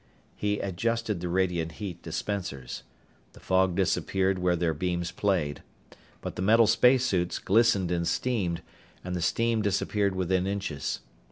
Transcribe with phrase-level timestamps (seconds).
[0.35, 2.81] He adjusted the radiant heat dispensers.
[3.33, 5.61] The fog disappeared where their beams played.
[6.21, 8.63] But the metal spacesuits glistened and steamed,
[9.03, 11.01] and the steam disappeared within inches.